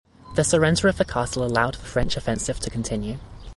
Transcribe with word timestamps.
The 0.33 0.43
surrender 0.43 0.87
of 0.87 0.97
the 0.97 1.05
castle 1.05 1.45
allowed 1.45 1.75
the 1.75 1.85
French 1.85 2.17
offensive 2.17 2.59
to 2.61 2.71
continue. 2.71 3.19